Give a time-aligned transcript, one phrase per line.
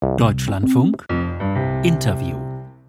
[0.00, 1.04] Deutschlandfunk
[1.82, 2.34] Interview.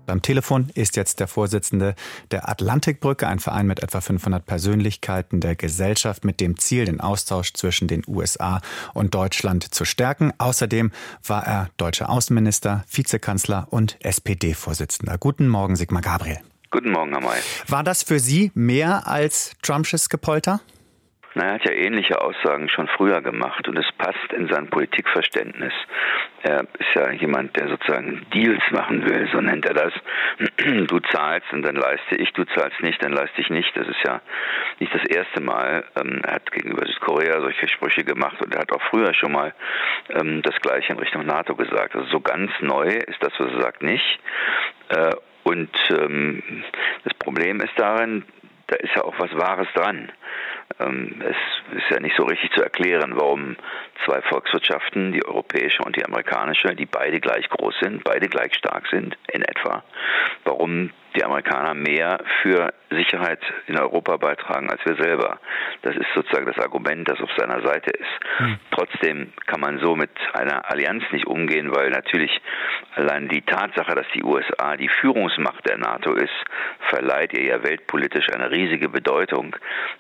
[0.08, 1.96] Am Telefon ist jetzt der Vorsitzende
[2.32, 7.52] der Atlantikbrücke, ein Verein mit etwa 500 Persönlichkeiten der Gesellschaft mit dem Ziel, den Austausch
[7.52, 8.62] zwischen den USA
[8.94, 10.32] und Deutschland zu stärken.
[10.38, 10.92] Außerdem
[11.28, 15.18] war er deutscher Außenminister, Vizekanzler und SPD-Vorsitzender.
[15.18, 16.40] Guten Morgen, Sigmar Gabriel.
[16.70, 17.40] Guten Morgen, Herr May.
[17.68, 20.62] War das für Sie mehr als Trumpsches Gepolter?
[21.34, 25.74] Na, er hat ja ähnliche Aussagen schon früher gemacht und es passt in sein Politikverständnis.
[26.44, 29.94] Er ist ja jemand, der sozusagen Deals machen will, so nennt er das.
[30.88, 33.76] Du zahlst und dann leiste ich, du zahlst nicht, dann leiste ich nicht.
[33.76, 34.22] Das ist ja
[34.80, 35.84] nicht das erste Mal.
[35.96, 39.54] Ähm, er hat gegenüber Südkorea solche Sprüche gemacht und er hat auch früher schon mal
[40.10, 41.96] ähm, das Gleiche in Richtung NATO gesagt.
[41.96, 44.20] Also so ganz neu ist das, was er sagt, nicht.
[44.90, 46.64] Äh, und ähm,
[47.04, 48.24] das Problem ist darin,
[48.68, 50.12] da ist ja auch was Wahres dran.
[50.80, 53.56] Ähm, es ist ja nicht so richtig zu erklären, warum
[54.06, 58.88] zwei Volkswirtschaften, die europäische und die amerikanische, die beide gleich groß sind, beide gleich stark
[58.88, 59.84] sind in etwa,
[60.44, 65.40] warum die Amerikaner mehr für Sicherheit in Europa beitragen als wir selber.
[65.82, 68.38] Das ist sozusagen das Argument, das auf seiner Seite ist.
[68.38, 68.60] Hm.
[68.72, 72.42] Trotzdem kann man so mit einer Allianz nicht umgehen, weil natürlich
[72.96, 76.30] allein die Tatsache, dass die USA die Führungsmacht der NATO ist,
[76.90, 79.56] verleiht ihr ja weltpolitisch eine riesige Bedeutung.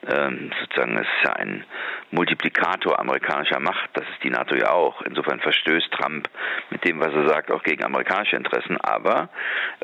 [0.08, 1.64] Ähm, sozusagen es ist ja ein
[2.12, 3.89] Multiplikator amerikanischer Macht.
[3.94, 5.02] Das ist die NATO ja auch.
[5.04, 6.30] Insofern verstößt Trump
[6.70, 8.78] mit dem, was er sagt, auch gegen amerikanische Interessen.
[8.82, 9.30] Aber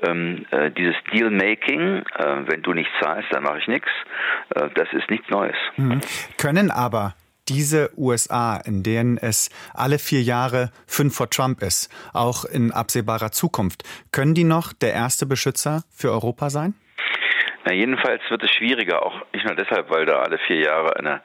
[0.01, 3.89] ähm, äh, dieses Deal-Making, äh, wenn du nicht zahlst, dann mache ich nichts,
[4.55, 5.55] äh, das ist nichts Neues.
[5.77, 6.01] Mhm.
[6.37, 7.15] Können aber
[7.49, 13.31] diese USA, in denen es alle vier Jahre fünf vor Trump ist, auch in absehbarer
[13.31, 16.75] Zukunft, können die noch der erste Beschützer für Europa sein?
[17.67, 21.21] Na, jedenfalls wird es schwieriger, auch nicht nur deshalb, weil da alle vier Jahre eine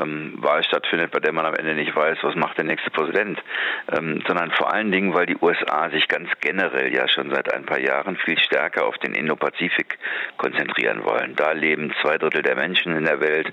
[0.00, 3.42] ähm, Wahl stattfindet, bei der man am Ende nicht weiß, was macht der nächste Präsident,
[3.90, 7.66] ähm, sondern vor allen Dingen, weil die USA sich ganz generell ja schon seit ein
[7.66, 9.98] paar Jahren viel stärker auf den Indo-Pazifik
[10.36, 11.34] konzentrieren wollen.
[11.34, 13.52] Da leben zwei Drittel der Menschen in der Welt,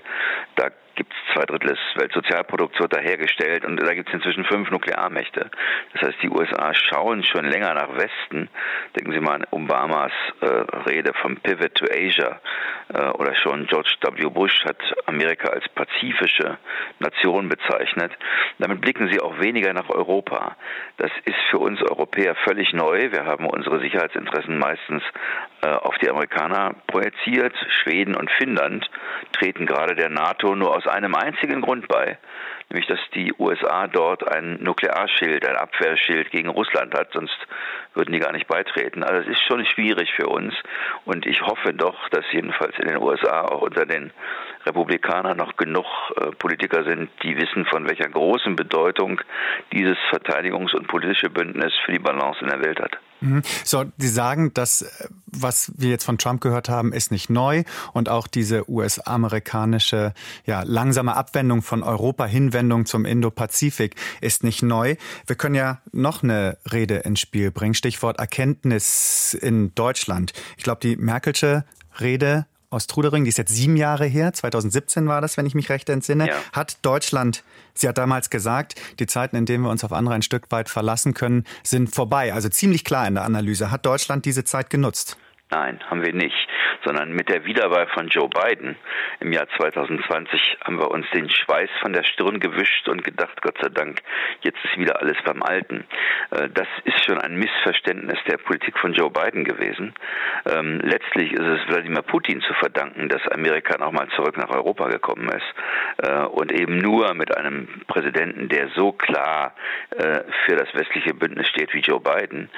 [0.54, 4.44] da gibt es zwei Drittel des Weltsozialprodukts wird da hergestellt und da gibt es inzwischen
[4.44, 5.48] fünf Nuklearmächte.
[5.92, 8.50] Das heißt, die USA schauen schon länger nach Westen.
[8.96, 10.10] Denken Sie mal an Obamas
[10.40, 10.46] äh,
[10.90, 12.40] Rede vom Pivot to Asia
[12.90, 14.30] oder schon George W.
[14.30, 16.58] Bush hat Amerika als pazifische
[16.98, 18.12] Nation bezeichnet.
[18.58, 20.56] Damit blicken sie auch weniger nach Europa.
[20.96, 23.12] Das ist für uns Europäer völlig neu.
[23.12, 25.02] Wir haben unsere Sicherheitsinteressen meistens
[25.62, 27.54] äh, auf die Amerikaner projiziert.
[27.82, 28.88] Schweden und Finnland
[29.32, 32.18] treten gerade der NATO nur aus einem einzigen Grund bei,
[32.70, 37.36] nämlich dass die USA dort ein Nuklearschild, ein Abwehrschild gegen Russland hat, sonst
[37.94, 39.02] würden die gar nicht beitreten.
[39.02, 40.54] Also es ist schon schwierig für uns
[41.04, 44.12] und ich hoffe doch, dass jedenfalls in den USA auch unter den
[44.66, 45.86] Republikanern noch genug
[46.16, 49.20] äh, Politiker sind, die wissen, von welcher großen Bedeutung
[49.72, 52.98] dieses Verteidigungs- und politische Bündnis für die Balance in der Welt hat.
[53.20, 53.42] Mhm.
[53.64, 54.86] So, Sie sagen, dass äh,
[55.26, 60.14] was wir jetzt von Trump gehört haben, ist nicht neu und auch diese US-amerikanische
[60.46, 64.96] ja, langsame Abwendung von Europa, Hinwendung zum Indo-Pazifik ist nicht neu.
[65.26, 67.74] Wir können ja noch eine Rede ins Spiel bringen.
[67.74, 70.32] Stichwort Erkenntnis in Deutschland.
[70.56, 71.64] Ich glaube, die Merkelsche
[72.00, 75.70] Rede aus Trudering, die ist jetzt sieben Jahre her, 2017 war das, wenn ich mich
[75.70, 76.34] recht entsinne, ja.
[76.52, 77.42] hat Deutschland,
[77.74, 80.68] sie hat damals gesagt, die Zeiten, in denen wir uns auf andere ein Stück weit
[80.68, 82.34] verlassen können, sind vorbei.
[82.34, 83.70] Also ziemlich klar in der Analyse.
[83.70, 85.16] Hat Deutschland diese Zeit genutzt?
[85.50, 86.48] Nein, haben wir nicht
[86.84, 88.76] sondern mit der Wiederwahl von Joe Biden
[89.20, 93.58] im Jahr 2020 haben wir uns den Schweiß von der Stirn gewischt und gedacht, Gott
[93.60, 94.00] sei Dank,
[94.42, 95.84] jetzt ist wieder alles beim Alten.
[96.30, 99.94] Äh, das ist schon ein Missverständnis der Politik von Joe Biden gewesen.
[100.50, 105.28] Ähm, letztlich ist es Wladimir Putin zu verdanken, dass Amerika nochmal zurück nach Europa gekommen
[105.28, 109.54] ist äh, und eben nur mit einem Präsidenten, der so klar
[109.96, 112.50] äh, für das westliche Bündnis steht wie Joe Biden.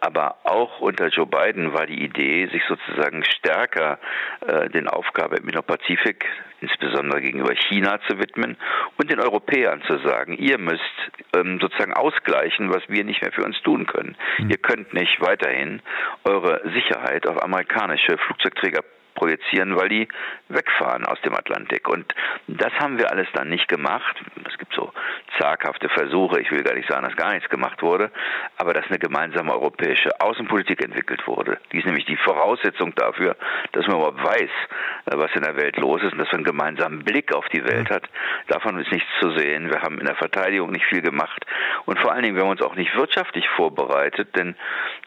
[0.00, 3.98] Aber auch unter Joe Biden war die Idee, sich sozusagen stärker
[4.46, 6.26] äh, den Aufgaben im Indo-Pazifik,
[6.60, 8.56] insbesondere gegenüber China, zu widmen
[8.98, 10.82] und den Europäern zu sagen, ihr müsst
[11.36, 14.16] ähm, sozusagen ausgleichen, was wir nicht mehr für uns tun können.
[14.38, 14.50] Mhm.
[14.50, 15.82] Ihr könnt nicht weiterhin
[16.24, 18.82] eure Sicherheit auf amerikanische Flugzeugträger
[19.20, 20.08] projizieren, weil die
[20.48, 21.88] wegfahren aus dem Atlantik.
[21.88, 22.14] Und
[22.46, 24.16] das haben wir alles dann nicht gemacht.
[24.48, 24.92] Es gibt so
[25.38, 28.10] zaghafte Versuche, ich will gar nicht sagen, dass gar nichts gemacht wurde,
[28.56, 31.58] aber dass eine gemeinsame europäische Außenpolitik entwickelt wurde.
[31.70, 33.36] Die ist nämlich die Voraussetzung dafür,
[33.72, 34.50] dass man überhaupt weiß,
[35.06, 37.64] äh, was in der Welt los ist und dass man einen gemeinsamen Blick auf die
[37.64, 38.08] Welt hat.
[38.48, 39.70] Davon ist nichts zu sehen.
[39.70, 41.44] Wir haben in der Verteidigung nicht viel gemacht
[41.84, 44.56] und vor allen Dingen, wir haben uns auch nicht wirtschaftlich vorbereitet, denn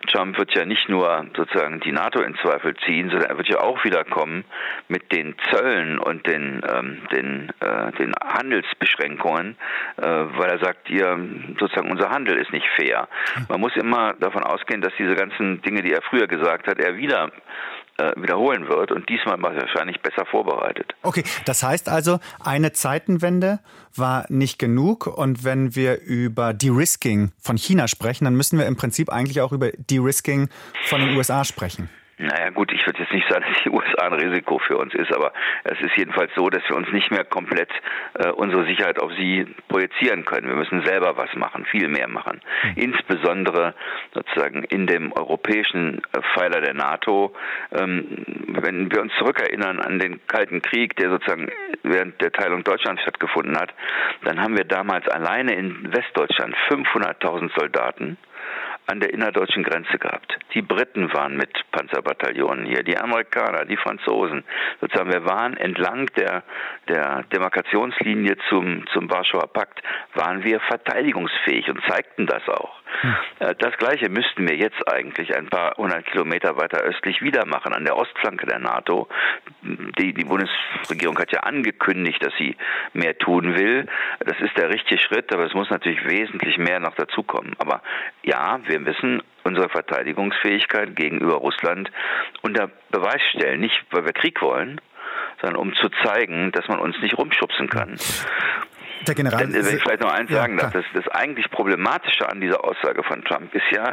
[0.08, 3.60] Trump wird ja nicht nur sozusagen die NATO in Zweifel ziehen, sondern er wird ja
[3.60, 4.44] auch wieder klarkommen
[4.88, 9.56] mit den Zöllen und den, ähm, den, äh, den Handelsbeschränkungen,
[9.98, 11.18] äh, weil er sagt, ihr,
[11.60, 13.08] sozusagen unser Handel ist nicht fair.
[13.50, 16.98] Man muss immer davon ausgehen, dass diese ganzen Dinge, die er früher gesagt hat, er
[16.98, 17.32] wieder
[17.98, 20.96] äh, wiederholen wird und diesmal wahrscheinlich besser vorbereitet.
[21.04, 23.60] Okay, das heißt also, eine Zeitenwende
[23.96, 28.76] war nicht genug und wenn wir über De-Risking von China sprechen, dann müssen wir im
[28.76, 30.50] Prinzip eigentlich auch über De-Risking
[30.86, 31.90] von den USA sprechen.
[32.18, 35.14] Naja gut, ich würde jetzt nicht sagen, dass die USA ein Risiko für uns ist,
[35.14, 35.34] aber
[35.64, 37.70] es ist jedenfalls so, dass wir uns nicht mehr komplett
[38.14, 40.48] äh, unsere Sicherheit auf sie projizieren können.
[40.48, 42.42] Wir müssen selber was machen, viel mehr machen.
[42.64, 42.74] Mhm.
[42.76, 43.74] Insbesondere
[44.14, 47.34] sozusagen in dem europäischen äh, Pfeiler der NATO.
[47.72, 51.52] Ähm, wenn wir uns zurückerinnern an den Kalten Krieg, der sozusagen
[51.82, 53.74] während der Teilung Deutschlands stattgefunden hat,
[54.24, 58.18] dann haben wir damals alleine in Westdeutschland 500.000 Soldaten
[58.88, 60.38] an der innerdeutschen Grenze gehabt.
[60.54, 64.44] Die Briten waren mit Panzerbataillonen hier, die Amerikaner, die Franzosen.
[64.82, 66.44] Sozusagen, wir waren entlang der,
[66.88, 69.82] der Demarkationslinie zum, zum Warschauer Pakt,
[70.14, 72.83] waren wir verteidigungsfähig und zeigten das auch.
[73.40, 77.74] Äh, das Gleiche müssten wir jetzt eigentlich ein paar hundert Kilometer weiter östlich wieder machen,
[77.74, 79.08] an der Ostflanke der NATO.
[79.62, 82.56] Die, die Bundesregierung hat ja angekündigt, dass sie
[82.94, 83.88] mehr tun will.
[84.20, 87.56] Das ist der richtige Schritt, aber es muss natürlich wesentlich mehr noch dazukommen.
[87.60, 87.82] Aber
[88.24, 91.92] ja, wir müssen unsere Verteidigungsfähigkeit gegenüber Russland
[92.42, 93.62] unter Beweis stellen.
[93.62, 94.80] Nicht, weil wir Krieg wollen,
[95.42, 97.98] sondern um zu zeigen, dass man uns nicht rumschubsen kann.
[99.08, 102.30] Der General, Denn, wenn ich vielleicht noch eins ja, sagen darf, das, das eigentlich Problematische
[102.30, 103.90] an dieser Aussage von Trump ist ja,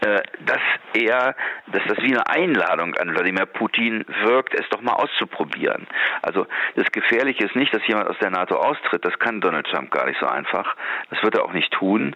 [0.00, 0.60] äh, dass
[0.94, 1.34] er,
[1.66, 5.86] dass das wie eine Einladung an Wladimir Putin wirkt, es doch mal auszuprobieren.
[6.22, 6.46] Also
[6.76, 10.06] das Gefährliche ist nicht, dass jemand aus der NATO austritt, das kann Donald Trump gar
[10.06, 10.76] nicht so einfach,
[11.10, 12.14] das wird er auch nicht tun,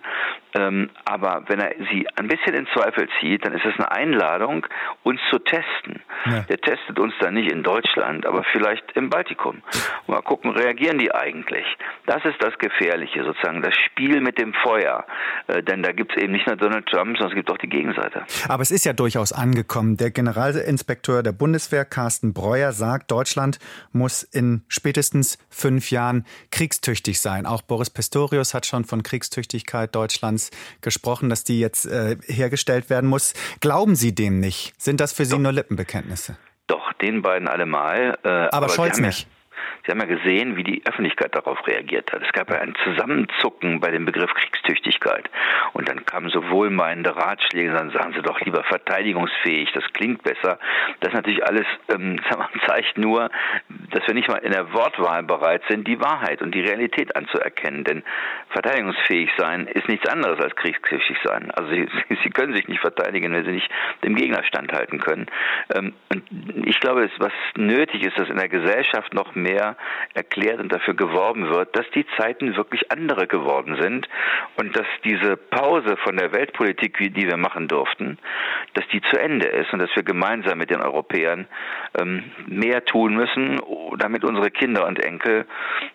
[0.55, 4.67] ähm, aber wenn er sie ein bisschen in Zweifel zieht, dann ist es eine Einladung,
[5.03, 6.03] uns zu testen.
[6.27, 6.41] Ja.
[6.41, 9.63] Der testet uns dann nicht in Deutschland, aber vielleicht im Baltikum.
[10.07, 11.65] Mal gucken, reagieren die eigentlich?
[12.07, 15.05] Das ist das Gefährliche, sozusagen, das Spiel mit dem Feuer.
[15.47, 17.69] Äh, denn da gibt es eben nicht nur Donald Trump, sondern es gibt auch die
[17.69, 18.25] Gegenseite.
[18.49, 19.97] Aber es ist ja durchaus angekommen.
[19.97, 23.59] Der Generalinspekteur der Bundeswehr, Carsten Breuer, sagt, Deutschland
[23.93, 27.47] muss in spätestens fünf Jahren kriegstüchtig sein.
[27.47, 30.51] Auch Boris Pistorius hat schon von Kriegstüchtigkeit Deutschlands
[30.81, 33.35] gesprochen, dass die jetzt äh, hergestellt werden muss.
[33.61, 34.73] Glauben Sie dem nicht?
[34.81, 35.41] Sind das für Sie Doch.
[35.41, 36.08] nur Lippenbekenntnisse?
[36.67, 38.19] Doch, den beiden allemal.
[38.23, 39.27] Äh, aber, aber Scholz nicht.
[39.85, 42.23] Sie haben ja gesehen, wie die Öffentlichkeit darauf reagiert hat.
[42.23, 45.29] Es gab ja ein Zusammenzucken bei dem Begriff Kriegstüchtigkeit.
[45.73, 50.59] Und dann kamen so wohlmeinende Ratschläge, dann sagen Sie doch lieber verteidigungsfähig, das klingt besser.
[51.01, 52.21] Das natürlich alles ähm,
[52.67, 53.31] zeigt nur,
[53.91, 57.85] dass wir nicht mal in der Wortwahl bereit sind, die Wahrheit und die Realität anzuerkennen.
[57.85, 58.03] Denn
[58.51, 61.51] verteidigungsfähig sein ist nichts anderes als kriegstüchtig sein.
[61.53, 61.89] Also Sie,
[62.23, 63.71] Sie können sich nicht verteidigen, wenn Sie nicht
[64.05, 65.27] dem Gegner standhalten können.
[65.75, 69.77] Ähm, und ich glaube, was nötig ist, dass in der Gesellschaft noch mehr
[70.15, 74.09] erklärt und dafür geworben wird, dass die Zeiten wirklich andere geworden sind
[74.57, 78.19] und dass diese Pause von der Weltpolitik, die wir machen durften,
[78.75, 81.47] dass die zu Ende ist und dass wir gemeinsam mit den Europäern
[81.99, 83.59] ähm, mehr tun müssen,
[83.99, 85.47] damit unsere Kinder und Enkel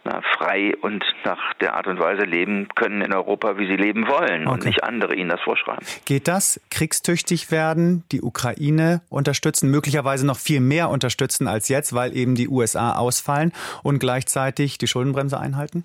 [0.04, 4.08] na, frei und nach der Art und Weise leben können in Europa, wie sie leben
[4.08, 4.54] wollen okay.
[4.54, 5.86] und nicht andere ihnen das vorschreiben.
[6.06, 6.60] Geht das?
[6.70, 12.50] Kriegstüchtig werden, die Ukraine unterstützen, möglicherweise noch viel mehr unterstützen als jetzt, weil eben die
[12.50, 13.52] USA ausfallen
[13.84, 15.84] und gleichzeitig die Schuldenbremse einhalten?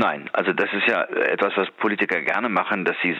[0.00, 3.14] Nein, also das ist ja etwas, was Politiker gerne machen, dass sie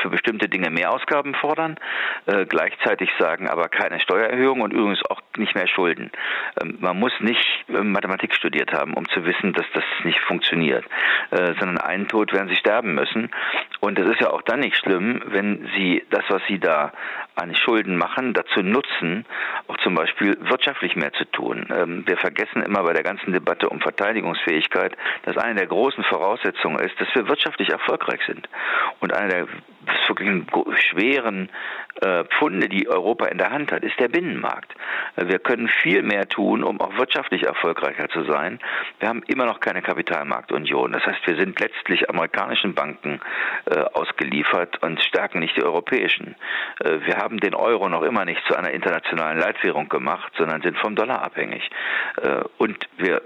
[0.00, 1.76] für bestimmte Dinge mehr Ausgaben fordern,
[2.24, 6.10] äh, gleichzeitig sagen aber keine Steuererhöhung und übrigens auch nicht mehr Schulden.
[6.58, 10.84] Ähm, man muss nicht Mathematik studiert haben, um zu wissen, dass das nicht funktioniert,
[11.30, 13.30] äh, sondern einen Tod werden sie sterben müssen.
[13.80, 16.92] Und es ist ja auch dann nicht schlimm, wenn sie das, was sie da
[17.34, 19.24] an Schulden machen, dazu nutzen,
[19.68, 21.66] auch zum Beispiel wirtschaftlich mehr zu tun.
[21.74, 26.78] Ähm, wir vergessen immer bei der ganzen Debatte um Verteidigungsfähigkeit, dass eine der großen Voraussetzung
[26.78, 28.48] ist, dass wir wirtschaftlich erfolgreich sind.
[29.00, 29.46] Und einer der
[30.08, 31.48] wirklich schweren
[31.91, 31.91] äh,
[32.38, 34.74] Pfunde, die Europa in der Hand hat, ist der Binnenmarkt.
[35.16, 38.58] Äh, wir können viel mehr tun, um auch wirtschaftlich erfolgreicher zu sein.
[39.00, 40.92] Wir haben immer noch keine Kapitalmarktunion.
[40.92, 43.20] Das heißt, wir sind letztlich amerikanischen Banken
[43.66, 46.34] äh, ausgeliefert und stärken nicht die europäischen.
[46.80, 50.78] Äh, wir haben den Euro noch immer nicht zu einer internationalen Leitwährung gemacht, sondern sind
[50.78, 51.68] vom Dollar abhängig.
[52.20, 53.22] Äh, und wir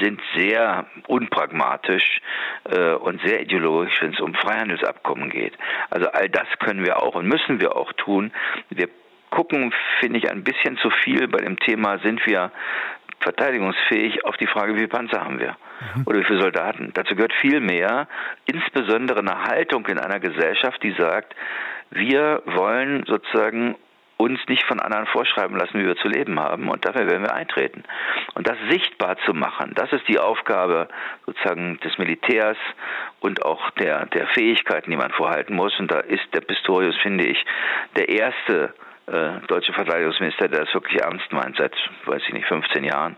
[0.00, 2.20] sind sehr unpragmatisch
[2.64, 5.54] äh, und sehr ideologisch, wenn es um Freihandelsabkommen geht.
[5.90, 8.09] Also all das können wir auch und müssen wir auch tun.
[8.70, 8.88] Wir
[9.30, 12.50] gucken, finde ich, ein bisschen zu viel bei dem Thema, sind wir
[13.20, 15.56] verteidigungsfähig auf die Frage, wie viele Panzer haben wir
[15.94, 16.02] mhm.
[16.06, 16.90] oder wie viele Soldaten.
[16.94, 18.08] Dazu gehört viel mehr,
[18.46, 21.34] insbesondere eine Haltung in einer Gesellschaft, die sagt,
[21.90, 23.76] wir wollen sozusagen
[24.20, 26.68] uns nicht von anderen vorschreiben lassen, wie wir zu leben haben.
[26.68, 27.84] Und dafür werden wir eintreten.
[28.34, 30.88] Und das sichtbar zu machen, das ist die Aufgabe
[31.24, 32.58] sozusagen des Militärs
[33.20, 35.78] und auch der, der Fähigkeiten, die man vorhalten muss.
[35.80, 37.42] Und da ist der Pistorius, finde ich,
[37.96, 38.74] der erste
[39.06, 41.74] äh, deutsche Verteidigungsminister, der das wirklich ernst meint, seit,
[42.04, 43.16] weiß ich nicht, 15 Jahren.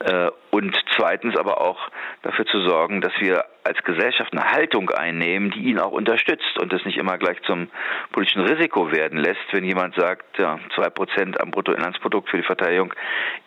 [0.00, 1.78] Äh, und zweitens aber auch
[2.22, 6.72] dafür zu sorgen, dass wir als Gesellschaft eine Haltung einnehmen, die ihn auch unterstützt und
[6.72, 7.68] das nicht immer gleich zum
[8.12, 12.92] politischen Risiko werden lässt, wenn jemand sagt, ja, zwei Prozent am Bruttoinlandsprodukt für die Verteidigung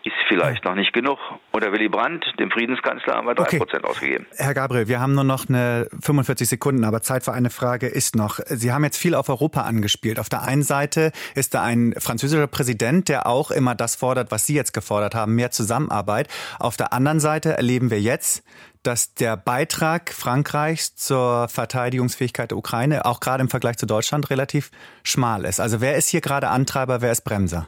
[0.03, 1.19] ist vielleicht noch nicht genug.
[1.53, 3.91] Oder Willy Brandt, dem Friedenskanzler, haben wir drei Prozent okay.
[3.91, 4.25] ausgegeben.
[4.38, 8.15] Herr Gabriel, wir haben nur noch eine 45 Sekunden, aber Zeit für eine Frage ist
[8.15, 8.39] noch.
[8.45, 10.19] Sie haben jetzt viel auf Europa angespielt.
[10.19, 14.47] Auf der einen Seite ist da ein französischer Präsident, der auch immer das fordert, was
[14.47, 16.27] Sie jetzt gefordert haben, mehr Zusammenarbeit.
[16.59, 18.43] Auf der anderen Seite erleben wir jetzt,
[18.88, 24.72] dass der Beitrag Frankreichs zur Verteidigungsfähigkeit der Ukraine auch gerade im Vergleich zu Deutschland relativ
[25.03, 25.60] schmal ist.
[25.60, 27.67] Also wer ist hier gerade Antreiber, wer ist Bremser?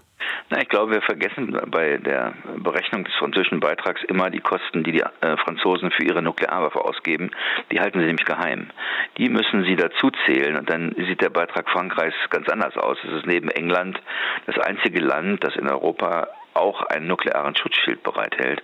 [0.49, 4.93] Na, ich glaube, wir vergessen bei der Berechnung des französischen Beitrags immer die Kosten, die
[4.93, 7.31] die äh, Franzosen für ihre Nuklearwaffe ausgeben.
[7.71, 8.69] Die halten sie nämlich geheim.
[9.17, 12.97] Die müssen sie dazu zählen und dann sieht der Beitrag Frankreichs ganz anders aus.
[13.03, 14.01] Es ist neben England
[14.47, 18.61] das einzige Land, das in Europa auch einen nuklearen Schutzschild bereithält.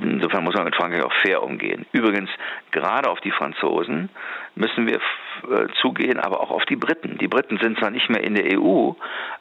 [0.00, 1.86] Insofern muss man mit Frankreich auch fair umgehen.
[1.92, 2.30] Übrigens,
[2.70, 4.10] gerade auf die Franzosen
[4.54, 7.18] müssen wir äh, zugehen, aber auch auf die Briten.
[7.18, 8.92] Die Briten sind zwar nicht mehr in der EU,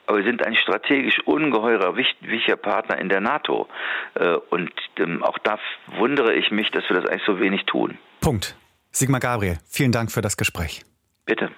[0.05, 3.67] aber sind ein strategisch ungeheurer, wichtiger Partner in der NATO.
[4.15, 5.59] Äh, und ähm, auch da
[5.97, 7.97] wundere ich mich, dass wir das eigentlich so wenig tun.
[8.21, 8.55] Punkt.
[8.91, 10.81] Sigmar Gabriel, vielen Dank für das Gespräch.
[11.25, 11.51] Bitte.